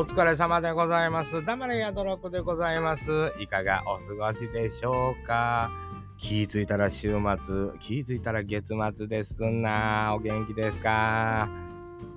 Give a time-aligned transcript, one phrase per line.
[0.00, 1.44] お疲れ様でございます。
[1.44, 3.34] 黙れやどろくでございます。
[3.38, 5.70] いかがお過ごしでしょうか？
[6.16, 10.14] 気づいたら週末、気づいたら月末ですな。
[10.16, 11.50] お元気ですか？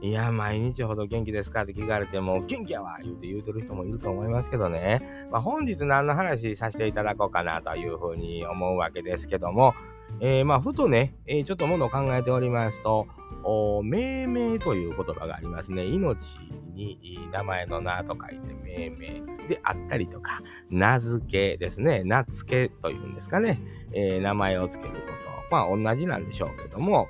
[0.02, 5.28] いや、毎日ほど元気ですかって聞かれても、元気やわ言うて言うてる人もいると思いますけどね。
[5.30, 9.74] まあ、本日何の話させていただこうかなというふうに思うわけですけども、
[10.22, 13.08] えー、まあ、ふとね、えー、ちょっとものを考えておりますと、
[13.84, 15.86] 命名という言葉がありますね。
[15.86, 16.40] 命
[16.74, 22.04] に名前の名と書いて命名であったりとか、名付けですね。
[22.04, 23.60] 名付けというんですかね。
[23.92, 25.34] えー、名前を付けること。
[25.52, 27.08] まあ同じなんでしょうけども、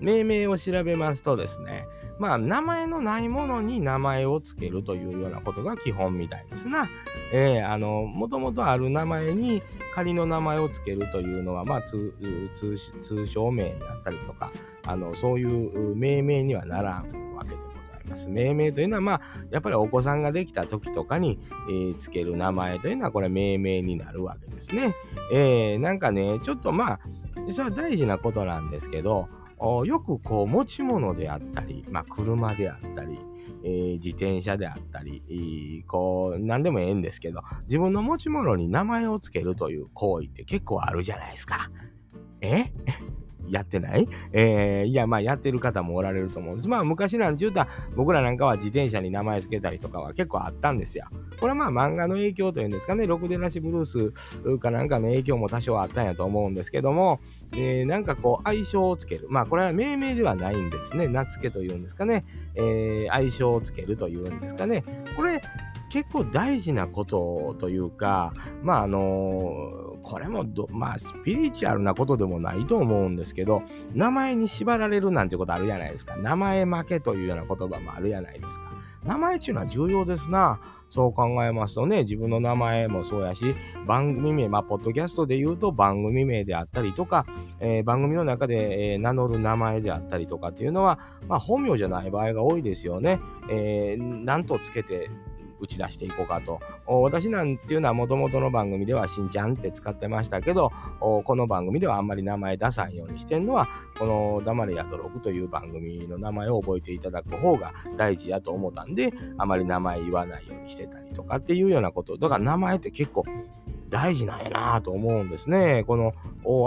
[0.00, 1.86] 命名を調べますとですね、
[2.18, 6.88] まあ名前のないものに名前を付けるというようなことが基本みたいですな。
[7.32, 9.62] えー、あの、もともとある名前に
[9.94, 12.12] 仮の名前を付けるというのは、まあ通
[13.26, 14.50] 称名であったりとか、
[14.84, 18.28] あのそういう命名にはならんわけでございます。
[18.28, 21.38] 命名というのは、まあ、やっぱりお子さんができた時とかに、
[21.68, 24.94] えー、つける名前というのは、これ命名になるわけですね。
[25.32, 27.00] えー、なんかね、ちょっとまあ、
[27.50, 33.18] それは大事なことなんですけど、よくこう持ち物であったり、まあ、車であったり、
[33.64, 41.70] えー、自転車であったり、こう、何でもええんですけど、自分の持ち物に名前を付けるという行為って結構あるじゃないですか。
[42.40, 42.72] え？
[43.48, 44.08] やってない？
[44.32, 46.68] えー、いや、まあ、やってる方もおられると思うんです。
[46.68, 51.06] まあ、昔なんて言うたら、僕らなんかは自転車に名前付けたりとかは結構あったんですよ。
[51.40, 57.20] これはまあ、漫画の影響というんですかね、ろくでなしブルースかなんかの影響も多少あったんやと思うんですけども、
[57.52, 59.26] えー、なんかこう、愛称をつける。
[59.28, 61.08] まあ、これは命名ではないんですね。
[61.08, 62.24] 名付けというんですかね。
[62.54, 64.82] えー、愛称をつけるというんですかね。
[65.16, 65.40] これ、
[65.90, 73.62] 結構大事なことというか、まああのこれもまあスピリチュアルなことでもないと思うんですけど、
[73.94, 76.16] 名前に縛られるなんてことあるじゃないですか。
[76.16, 78.76] 名前負けというような言葉もあるじゃないですか。
[79.06, 80.60] 名前っていうのは重要ですな。
[80.88, 83.54] そう考えますとね、自分の名前もそうやし、
[83.86, 87.24] 番組名、まあ、ポッドキャストで言うと番組名であったりとか、
[87.60, 90.98] えー、番組の中で、えー、名乗る名前であったりとかっていうのは、
[91.28, 93.20] まあ、本名じゃない場合が多いですよね。
[93.48, 95.10] えー、なんとつけて
[95.60, 96.60] 打ち出していこうかと。
[96.86, 103.68] 私なんていうのはもともとの番組ではしんちゃんって使ってましたけど、この番組ではあんまり名前出さんようにしてんのは、
[103.98, 112.16] この黙れやとろくという番組の名前を覚えていただく方が大事やと思ったんで、あまり名前言わないようにしてたりとかっていうようなこと。
[112.16, 113.24] だから名前って結構
[113.88, 115.84] 大事なんやなと思うんですね。
[115.86, 116.12] この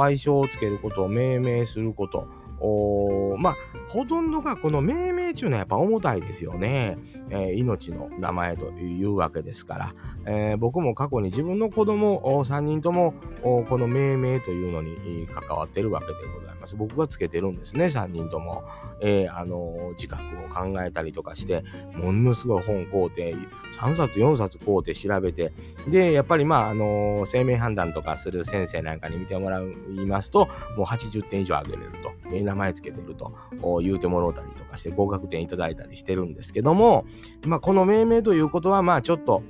[0.01, 2.27] 愛称をつけることを命名すること。
[2.61, 3.55] おまあ
[3.87, 6.97] ほとんどがこの命名中のはやっぱ重たいですよね、
[7.29, 16.75] えー、命の名前というわけですから、えー、僕も過去に自分の子供3人ともこの命名というのに関わってるわけでございます。
[16.75, 18.63] 僕がつけてるんですね、3人とも。
[19.01, 23.35] えー、あの自覚を考えたりとかして、ものすごい本買うて、
[23.79, 25.53] 3冊4冊買うて調べて、
[25.87, 29.65] で、やっぱりまあ、あの生命判断とかする先生なんかに見てもらい
[30.05, 32.11] ますと、もう80点以上上げれると。
[32.49, 33.33] 名前つけてると
[33.81, 37.05] 言うてもろうたりとかして合格点いただいたりしてるんですけども、
[37.45, 39.43] まあ、この命名ということはまあちょっと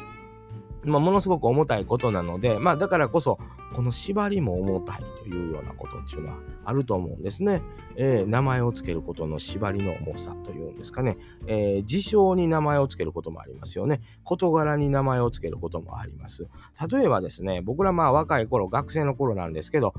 [0.84, 3.40] まあ、ものすごく重たいことなので、まあ、だからこそ、
[3.74, 7.62] この縛りも重たいというようなことっていうのはあると思うんですね。
[7.96, 11.18] えー、名前を付けることの縛りの重さというんですかね。
[11.48, 14.02] えー、事象に名前を付けることもありますよね。
[14.24, 16.48] 事柄に名前を付けることもあります。
[16.90, 19.94] 例えばですね、僕らまあ若い頃、学生の頃なんですけど、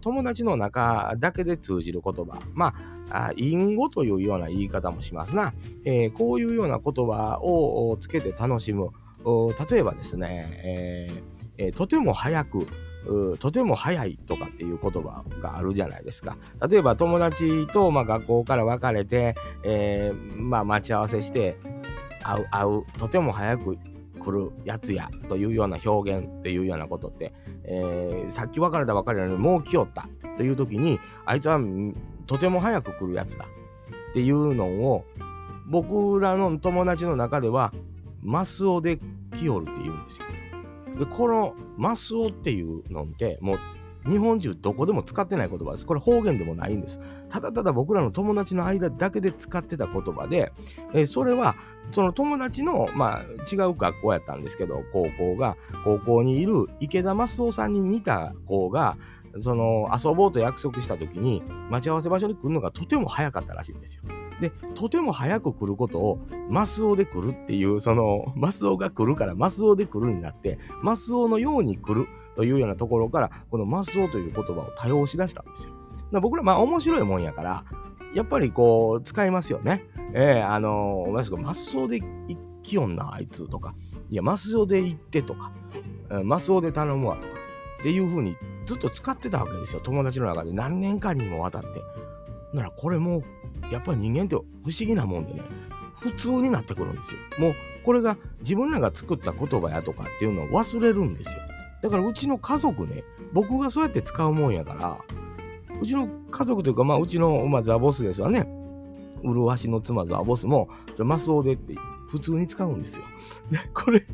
[0.00, 2.74] 友達の中だけで通じる言葉、ま
[3.10, 5.54] あ、隠語というような言い方もしますな。
[5.84, 8.90] えー、こういうような言葉をつけて楽しむ。
[9.70, 11.22] 例えばですね、えー
[11.58, 12.66] えー、とても早く
[13.38, 16.36] とても早いとかっていう言葉があるじゃないですか。
[16.68, 21.56] 例えば友達と、まあ、学校から別れて、えー、まあ、待ち合わせして
[22.22, 23.78] 会う会うとても早く
[24.18, 27.32] 来るやつやというような表現っていうようなことって、
[27.64, 31.60] えー、さっき別れた別れなのにもう来よったという時にあいつは
[32.26, 33.46] とても早く来るやつだ
[34.10, 35.04] っていうのを
[35.68, 37.72] 僕らの友達の中では
[38.26, 38.98] マスオで
[39.38, 40.26] 来よるって言うんですよ。
[40.98, 43.58] で、このマスオっていうのって、もう
[44.10, 45.86] 日本中どこでも使ってない言葉です。
[45.86, 47.00] これ方言でもないんです。
[47.28, 50.52] ただただ僕らの友達の間だけで使ってた言葉で、
[50.92, 51.56] え、それは
[51.92, 58.96] その友達の、まあ、違う学校やったんですけど、高校が、高校にいる池田マスオさんに似た子が、
[59.40, 64.02] その遊ぼうと約束した時に待ち合わせ場所に来るのがとても早かったらしいんですよ。
[64.40, 66.18] で、とても早く来ることを
[66.50, 76.20] マスオで来るっていう、そのマスオが来るからマスオで来るになって、マスオのように来るというようなところから、このマスオという言葉を多用しだしたんですよ。
[76.20, 77.64] 僕らまあ面白いもんやから、
[78.14, 79.84] やっぱりこう使いますよね。
[80.12, 83.74] えー、あのー、マスオで行きよんなあいつとか
[84.10, 85.52] いやマスオで行ってとか
[86.24, 87.34] マスオで頼むわとか
[87.80, 88.36] っていう風に
[88.66, 89.80] ずっと使ってたわけですよ。
[89.80, 90.52] 友達の中で。
[90.52, 91.68] 何年間にもわたって。
[92.52, 93.22] ならこれもう
[93.72, 94.46] やっぱり人間って不思
[94.80, 95.42] 議なもんでね。
[96.00, 97.20] 普通になってくるんですよ。
[97.38, 97.54] もう
[97.84, 101.42] これが自分らが作った言葉やとかっていうのを忘れるんですよ。
[101.82, 104.98] だからうちの家族ね僕がそうやって使うもんやから
[105.80, 108.46] うちの家族というかまあうちの、まあ、ザボスですわね。
[109.22, 111.74] 麗しの妻ザボスもそれマスオでって
[112.08, 113.04] 普通に使うんですよ。
[113.50, 114.06] で、これ、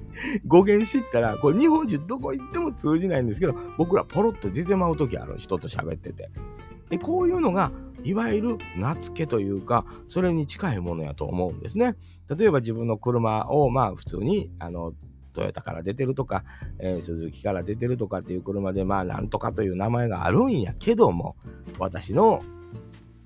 [0.46, 6.30] 語源知ったら、これ日本中どこ行っても通じないんですけど、僕らポロッと出てまう時ある人と喋ってて。
[6.90, 7.72] で、こういうのが、
[8.04, 11.96] いわゆる名付けというか、それに近いものやと思うんですね。
[12.36, 14.92] 例えば自分の車を、まあ普通に、あの、
[15.32, 16.44] トヨタから出てるとか、
[16.78, 21.36] えー、鈴木から出てるとかっていう車で、まあなんとかという名前があるんやけども、
[21.78, 22.42] 私の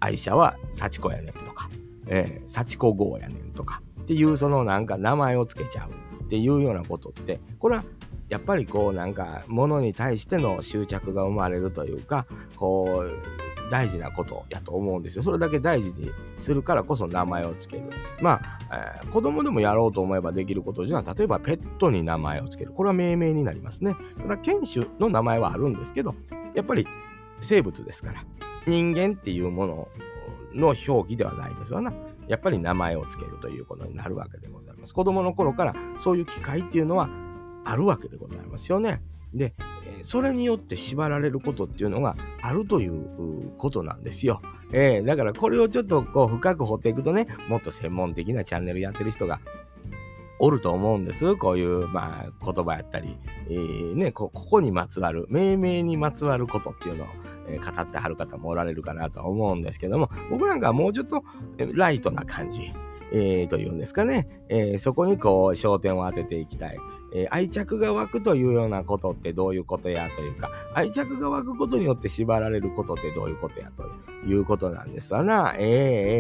[0.00, 1.68] 愛車は幸子やねんとか、
[2.06, 5.90] えー、幸子号やねんとか、っていうそのなんか名前を付けちゃう
[6.22, 7.84] っていうようなことってこれは
[8.28, 12.24] やっぱりこうなんか物に対しての執着が生まれるというか
[12.54, 15.24] こう大事なことやと思うんですよ。
[15.24, 17.90] それだけ大事にするからこそ名前を付ける。
[18.20, 22.72] まあ、えー、子供でもやろうと思えばできることじゃ例えばペットに名前を付ける。
[22.72, 23.96] これは命名になりますね。
[24.18, 26.14] ただ犬種の名前はあるんですけど、
[26.54, 26.86] やっぱり
[27.40, 28.24] 生物ですから。
[28.68, 29.88] 人間っていうもの
[30.54, 31.92] の表記ではないですよな。
[32.28, 34.94] やっぱり名前を付けるということになるわけでございます。
[34.94, 37.08] 子供の頃からそういう機会っていうのは
[37.64, 39.02] あるわけでございますよね。
[39.34, 39.54] で、
[40.02, 44.40] それによって縛られることっていうのがあるということなんですよ。
[44.72, 49.40] えー、だからこれをちょっとこう深く掘っていくとね、もっと専門的なチャンネルやってる人が
[50.38, 51.36] おると思うんです。
[51.36, 53.16] こういう、まあ、言葉やったり、
[53.48, 57.06] えー、ねこ、ここにまつわる、命名にまつわることっていうのを
[57.48, 61.24] え語ってはる方もおられるかなとは思うんですけども、僕なんかはもうちょっと
[61.74, 62.72] ライトな感じ、
[63.12, 66.78] えー、というんですかね、えー、そこにこう焦点を当てていきたい。
[67.16, 73.88] えー、愛着が湧くというようなことってどういうことやというか、愛着が湧くことによって縛られることってどういうことやと
[74.26, 75.54] いうことなんですわな。
[75.58, 75.64] えー、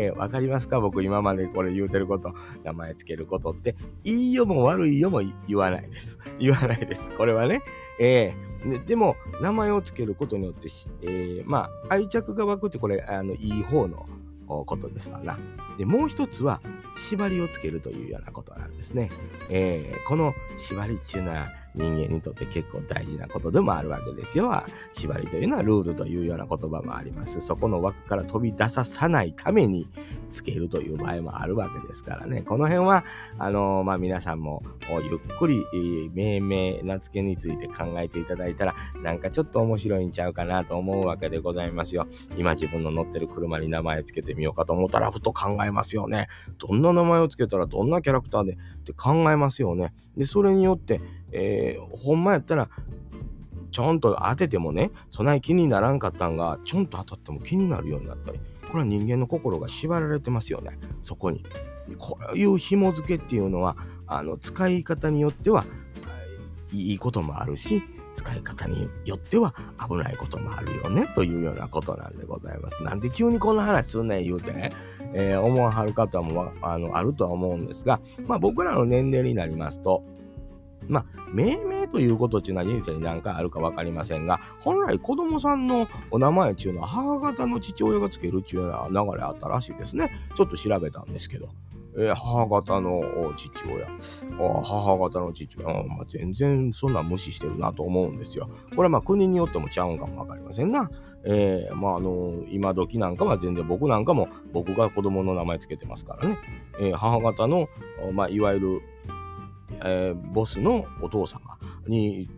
[0.06, 0.80] えー、わかりますか？
[0.80, 2.32] 僕今までこれ言うてること、
[2.64, 6.18] 名前つけることって、いいよも悪いよも言わないです。
[6.38, 7.12] 言わないです。
[7.12, 7.60] これはね。
[8.00, 10.68] えー、でも、名前をつけることによって、
[11.02, 14.06] えー、まあ、愛着が湧くってこれ、あの、いい方の
[14.46, 15.38] ことですわな。
[15.78, 16.60] で、もう一つは、
[16.96, 19.10] 縛りをつけるというようなことなんですね。
[19.50, 24.64] えー、この縛りっていうのは、人間にとって結構大事なことでもあるわけですよ。
[24.92, 27.40] 縛りというのはルールというような言葉もあります。
[27.40, 29.88] そこの枠から飛び出ささないために
[30.28, 32.42] つけるという場合もあるわけですからね。
[32.42, 33.04] この辺は、
[33.38, 42.06] あのー、まあ、皆さんもゆっくり、えー、命名、名付けについて考えていただいたら、なんかちょっと面白いんちゃうかなと思うわけでございますよ。
[42.36, 46.28] 今自分の乗ってる車に名前つけてみようかと思ったら、ふと考えますよね。
[46.58, 49.92] どんな名前をつけたらどんなキャラクターでって考えますよね。
[50.16, 51.00] で、それによって、
[51.36, 52.70] えー、ほんまやったら
[53.70, 60.78] ちょんと当ててもねそない気にならんかったんがちょんと当たっても気になるようになったりこれは人間の心が縛られてますよね。
[61.02, 61.44] そこに。
[61.98, 63.76] こういう紐付けっていうのは
[64.08, 65.64] あの使い方によっては
[66.72, 67.80] いいこともあるし
[68.14, 69.54] 使い方によっては
[69.88, 72.82] 危ないこともあるよねというようなことなんでございます。
[72.82, 74.72] なんで急にこんな話すんねん言うてね、
[75.12, 80.02] えー、思わはる方もあのあるとは思うんですが、まあ僕らの年齢になりますと、
[80.88, 90.10] まあ、命名ということっていうのは人生に何回あるか分かりませんが、本来子供さんのお名前っていうのは母方の父親がつけるっていうような流れあったらしいですね。
[90.34, 91.48] ちょっと調べたんですけど。
[91.98, 93.88] えー、母方の父親、
[94.62, 98.50] 母方の父親、まあ、全然そんな無視してるなと思うんですよ。
[98.70, 100.90] これはまあ国によってもちゃうんかも分かりませんな。
[101.24, 106.38] えー、まああの今時なんかは全然僕なんかも僕が子供の名前つけてますからね。
[106.78, 107.68] えー、母方の、
[108.12, 108.82] まあ、いわゆる
[109.84, 112.28] えー、ボスのお父様に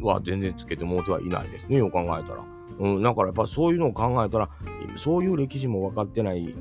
[0.00, 2.44] は全然つけてもうてはいないですね、よう考えたら。
[2.78, 4.48] うん、だからやっぱそういうのを考えたら、
[4.96, 6.54] そういう歴史も分かってない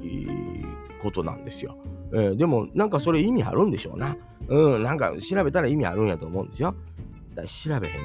[1.01, 1.77] ことなんですよ。
[2.13, 4.17] えー、でもなんかそれ意味あるんでしょうな。
[4.47, 6.73] うん、なんか調べたら意味あるんやと思うんですよ。
[7.35, 7.99] だ調べへんけ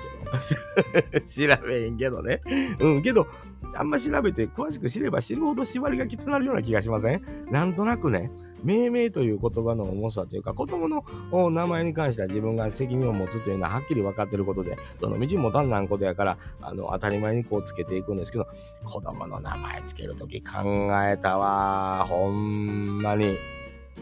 [1.15, 1.21] ど。
[1.57, 2.43] 調べへんけどね。
[2.81, 3.27] うん、けど、
[3.75, 7.23] あんま調べて詳しく知れば知るほど縛りがきつなるような気がしません？
[7.51, 8.31] なんとなくね、
[8.63, 18.47] 命名という言葉の重さというか、子供の名前に関しては自分が責任を持つというのははっきり分かってることで、どの道もたんなんことやから、あの、当たり前にこうつけていくんですけど、
[18.85, 20.61] 子供の名前つけるとき考
[21.07, 22.05] えたわ。
[22.09, 23.37] ほんまに。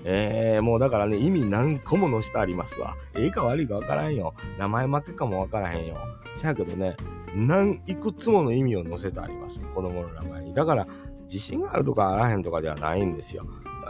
[0.04, 2.96] えー、もうだからね、意味何個も載せてありますわ。
[3.14, 4.34] ええか悪いか分からんよ。
[4.58, 5.96] 名前負けかも分からへんよ。
[6.36, 6.96] せやけどね、
[7.34, 9.60] 何いくつもの意味を載せてあります。
[9.60, 10.54] 子供の名前に。
[10.54, 10.88] だから、
[11.24, 13.46] 自信があるとかあらへんとかではないんですよ。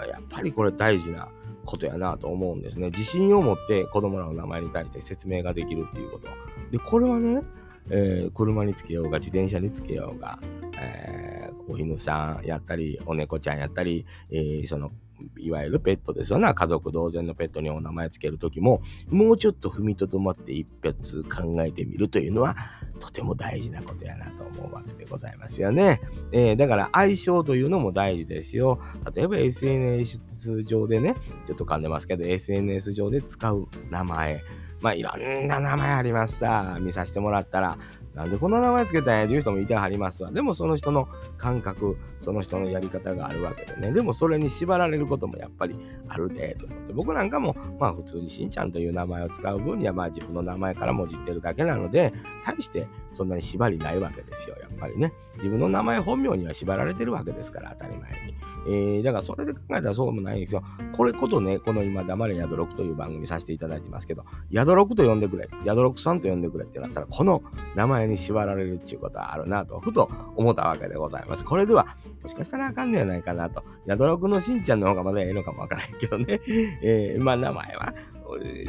[0.06, 1.28] やっぱりこれ大事な
[1.64, 2.86] ことやなと思うんですね。
[2.90, 6.28] 自信を持って子供らの名前に対して説明ができるっていうこと。
[6.70, 7.42] で、これはね、
[7.90, 10.38] えー、車につけようが自転車につけようが、
[10.78, 14.90] えー、お犬さんやったり、お猫ちゃんやったり、えー、その
[15.38, 16.54] いわゆるペットですよな。
[16.54, 22.56] 家族同然のペットにお名前つけるときも、もうちょっと踏みとどまって一発考えてみるというのは、
[22.98, 26.00] とても大事なことやなと思うわけでございますよね。
[26.32, 28.80] えー、だから相性というのも大事ですよ。
[29.14, 31.14] 例えば SNS 上でね、
[31.46, 34.42] ちょっと噛んでますけど、SNS 上で使う名前。
[34.80, 36.78] まあいろんな名前ありますさ。
[36.80, 37.78] 見させてもらったら、
[38.14, 40.32] なんでこんな名前つけたんやっていう人もいてはりますわ。
[40.32, 43.92] でもその人の感覚、その人のやり方があるわけでね。
[43.92, 45.76] でもそれに縛られることもやっぱり
[46.08, 46.92] あるで、と思って。
[46.92, 52.12] 僕なんかも、まあ普通にしんちゃんという名前を使う分には、まあ自分の名前からもじってるだけなので、
[52.44, 55.12] 大してそんなに縛りないわけですよ、やっぱりね。
[55.36, 58.50] 自分の名前本名には縛られてるわけですから、当たり前に。
[58.66, 60.62] えー、だからそれで考えたらそうもないんですよ。
[60.92, 67.42] これことね、この今、黙れ宿六という番組させていただいてますけど、宿六と呼んでくれ、宿六さんと呼んでくれってなったら、この
[67.74, 71.44] 名前に縛られるっていうことはあるなと、ふと思ったわけでございます。
[71.44, 73.64] これでは、もしかしたらあかんねやないかなと。
[73.86, 76.40] ヤドロクのしんちゃんの方がまだええのかもわからへんけどね。
[76.82, 77.94] えー、まあ名前は、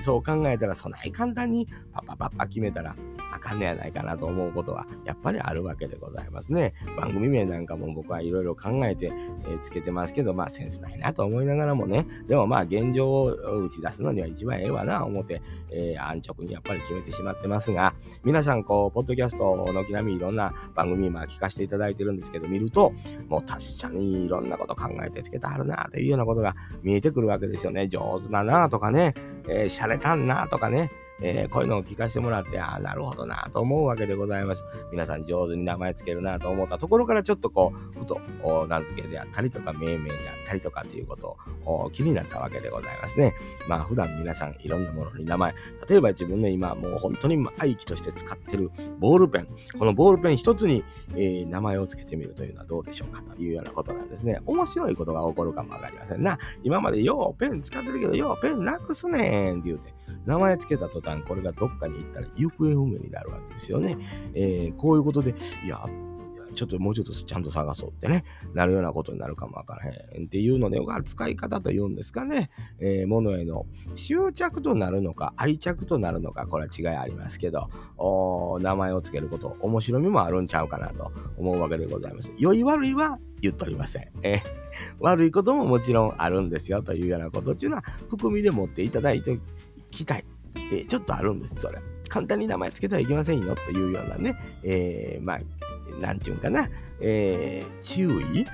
[0.01, 2.95] そう考えたら、そない簡単にパパパパ決めたら
[3.41, 6.73] かんねやないかなと思うことはやっぱりあるわけでございますね。
[6.97, 9.11] 番組名なんかも僕はいろいろ考えて、
[9.47, 17.93] えー、つけてますけど、まあセンスないなと思いながらもね、でもまあ現状を打ち出すのには一番ええわな思って、えー、安直にやっぱり決めてしまってますが、
[18.23, 22.93] 皆さんこう、ポッドキャストのきなみいろんな番組今聞かせていただいてるんですけど、見ると、
[23.27, 27.87] もう確かにいろんなこと考えてつけてはるなというようなことが見えてくるわけですよね。
[27.87, 29.13] 上手だなとかね、
[29.47, 34.65] えー、洒落たんなとかね、えー、こういうのを聞かせてもらって、ああ、なるほどなと思うわけでございます。
[34.91, 38.19] 皆さん上手に名前つけるなと思ったところからちょっとこう、ふと
[38.67, 43.33] 名付けであったりとか、命名であったりとかっていうことを気になったわけでございますね。
[43.67, 45.53] まあ普段皆さんいろんなものに名前、
[45.87, 49.47] 例えば自分の今もう本当に愛機として使ってるボールペン、
[49.77, 50.83] このボールペン一つに、
[51.15, 54.41] えー、名前を付けてみるというのはどうでしょうかというようなことなんですね。
[54.45, 56.39] 面白いことが起こるかもわかりませんな。
[56.63, 60.00] 今までようペン使ってるけど、ようペンなくすねんって言うて。
[60.25, 63.97] 名前つけた途端、これがどっかに行ったら行方不明になるわけですよね。
[64.33, 65.79] えー、こういうことで、いや、
[66.53, 72.49] ちょっともうちょっとちゃんと探そうってね、なるようなことになるかもわからへんっていうので、使い方というんですかね、
[72.79, 73.65] えー、物への
[73.95, 77.69] 執着となるのか、愛着となるのか、これは違いありますけど、
[78.61, 82.31] 名前をつけること、面白みもあるんちゃうかなと思うわけでございます。
[82.37, 84.09] 良い悪いは言っておりません。
[84.23, 84.41] えー、
[84.99, 89.39] 悪いことももちろんあるんですよというようなことっていうのは、含みで持っていただいて
[89.91, 90.25] きたい。
[90.55, 91.79] えー、ちょっとあるんです、それ。
[92.09, 95.39] 簡単に名前つけてはいけませんよというようなね、えー、まあ、
[95.99, 96.69] なんていうんかな、
[96.99, 98.45] えー、注意？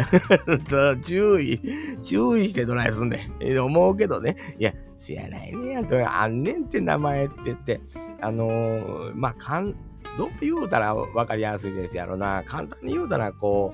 [1.02, 1.60] 注意、
[2.04, 3.44] 注意してどないすんねん。
[3.44, 7.82] えー、思うけどね、いや、せやないねやと、あんねんって名前って言って、
[8.22, 9.74] あのー、まあ、かん、
[10.18, 12.44] どう言うたら分かりやすいですやろな。
[12.46, 13.74] 簡単に言うたら、こ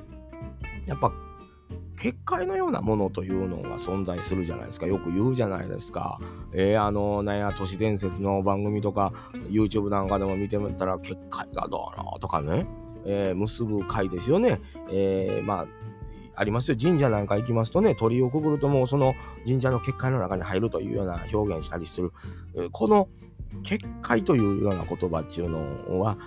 [0.85, 1.11] う、やっぱ
[2.03, 4.87] 結界のようなものというのが存在するじゃないですか。
[4.87, 6.19] よく言うじゃないですか。
[6.51, 9.13] えー、あの、なんや、都市伝説の番組とか、
[9.49, 12.67] YouTube なんかでも見てみたら、結界がどうのとかね、
[13.05, 14.59] えー、結ぶ会ですよね。
[14.91, 15.67] えー、まあ、
[16.35, 16.77] ありますよ。
[16.77, 19.13] 神社なんか行きますとね、鳥をくぐるともうその
[19.47, 22.11] 神社の結界の中に入るというような表現したりする。
[22.73, 23.07] この
[23.63, 26.17] 結界というような言葉っていうのは、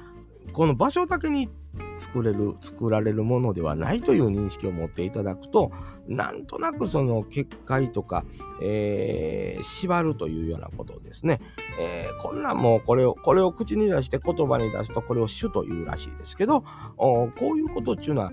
[0.55, 1.51] この場所だけに
[1.97, 5.73] 作れる、作られるものではないという認識を持っていただくと、
[6.09, 8.25] なんとなくその結界とか、
[8.63, 11.41] えー、縛るというようなことですね。
[11.79, 16.63] えー、こんなんもうこれを、これを口に出して言葉に出すとこれを主というらしいですけど、
[16.97, 18.33] こういうことっていうのは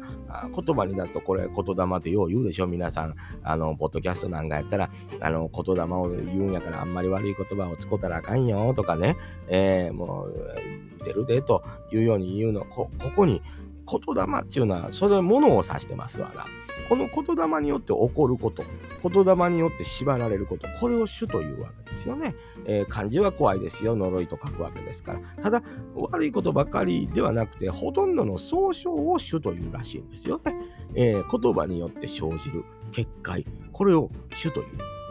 [0.55, 3.15] 言葉に出すとこれ言霊ってよう言うでしょ皆さん。
[3.43, 13.41] あの、ポッドキャストなんかやったら、あの、言霊を言うんやからあんまり悪い言葉を使ったらあかんよとかね、えー、もう、出るでというように言うの、こここに
[13.85, 16.45] 言霊っていうのは、それものを指してますわな。
[16.89, 18.63] この言霊によって起こること、
[19.03, 22.35] 言霊によって縛られること、これを主というわけですよね。
[22.65, 25.19] えー、漢字は怖いですよ、呪いと書くわけですから。
[25.41, 25.63] ただ、
[25.95, 30.55] 悪いことばかりではなくて、ほとんどの総称を主というらしいんですよね。
[30.95, 34.65] えー、言葉によって生じる結界、これを主という。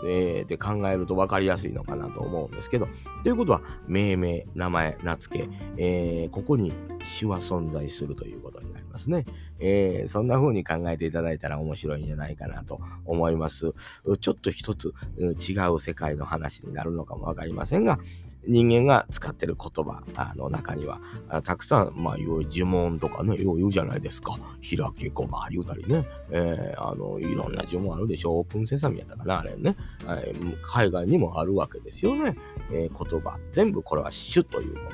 [0.04, 2.88] えー、って考えると分かりやすいのかなと思うんですけど、
[3.22, 9.24] ということは、命名、名前、名付け、えー、ここに主は存在するということになりますね。
[9.62, 13.72] えー、そんな風に考えていただいたら面白いんじゃないかなと思います。
[14.20, 17.98] ちょっと一つ違う世界の話になるのかも分かりませんが、
[18.44, 20.02] 人間が使ってる言葉
[20.34, 21.00] の中には、
[21.44, 24.36] たくさん、まあ、いろいろ呪文とかね、よう言うじゃないですか。
[24.60, 26.06] 開けこば言うたりね。
[26.30, 28.38] えー、あの、いろんな呪文あるでしょ。
[28.38, 29.76] オープンセサミやったかな、あれね。
[30.62, 32.36] 海外にもあるわけですよね。
[32.72, 33.38] えー、言葉。
[33.52, 34.90] 全部これは主というもの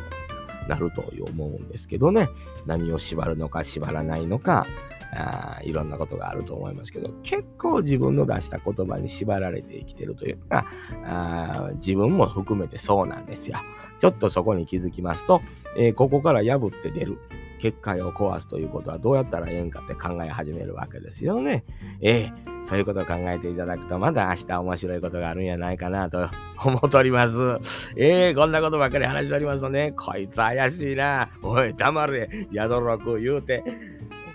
[0.68, 2.28] なると思うんですけどね。
[2.66, 4.66] 何を縛るのか縛らないのか、
[5.12, 10.66] あいろんなことがあると思いますけど、結構自分の出した言葉に縛られて生きてるというか、
[11.04, 13.58] あ自分も含めてそうなんですよ。
[13.98, 15.40] ちょっとそこに気づきますと、
[15.76, 17.18] えー、ここから破って出る。
[17.58, 21.64] 結界を壊すということはどうやったらええんかって考え始めるわけですよね。
[22.00, 22.32] ええ、
[22.64, 26.28] そういうことを考えていただくと、まだ明日面白いことがあるんやないかなと
[26.64, 27.58] 思っております。
[27.96, 31.28] ええ、こんなことばっかり話しておりますとね、こいつ怪しいな。
[31.42, 33.62] おい、黙れ、宿ろく言うて。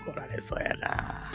[0.06, 1.33] 怒られそうやな。